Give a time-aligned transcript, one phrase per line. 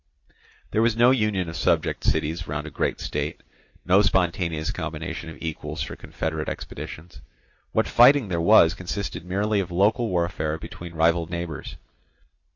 [0.71, 3.43] There was no union of subject cities round a great state,
[3.85, 7.21] no spontaneous combination of equals for confederate expeditions;
[7.71, 11.75] what fighting there was consisted merely of local warfare between rival neighbours.